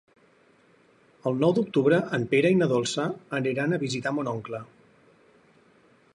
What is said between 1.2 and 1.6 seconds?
El nou